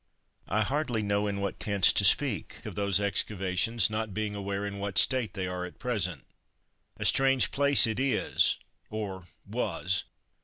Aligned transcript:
I 0.47 0.63
hardly 0.63 1.03
know 1.03 1.27
in 1.27 1.41
what 1.41 1.59
tense 1.59 1.93
to 1.93 2.03
speak 2.03 2.65
of 2.65 2.73
those 2.73 2.99
excavations, 2.99 3.87
not 3.87 4.15
being 4.15 4.33
aware 4.33 4.65
in 4.65 4.79
what 4.79 4.97
state 4.97 5.35
they 5.35 5.45
are 5.45 5.63
at 5.63 5.77
present. 5.77 6.25
A 6.97 7.05
strange 7.05 7.51
place 7.51 7.85
it 7.85 7.99
is, 7.99 8.57
or 8.89 9.25
was. 9.45 10.05